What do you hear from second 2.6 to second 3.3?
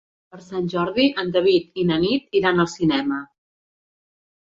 al cinema.